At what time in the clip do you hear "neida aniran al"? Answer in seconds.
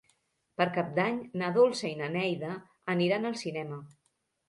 2.17-3.43